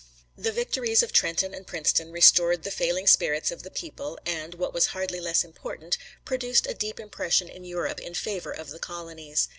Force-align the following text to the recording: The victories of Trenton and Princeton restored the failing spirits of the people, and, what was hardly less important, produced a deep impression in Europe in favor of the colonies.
The 0.35 0.51
victories 0.51 1.03
of 1.03 1.13
Trenton 1.13 1.53
and 1.53 1.67
Princeton 1.67 2.11
restored 2.11 2.63
the 2.63 2.71
failing 2.71 3.05
spirits 3.05 3.51
of 3.51 3.61
the 3.61 3.69
people, 3.69 4.17
and, 4.25 4.55
what 4.55 4.73
was 4.73 4.87
hardly 4.97 5.19
less 5.19 5.43
important, 5.43 5.95
produced 6.25 6.65
a 6.65 6.73
deep 6.73 6.99
impression 6.99 7.47
in 7.47 7.65
Europe 7.65 7.99
in 7.99 8.15
favor 8.15 8.51
of 8.51 8.71
the 8.71 8.79
colonies. 8.79 9.49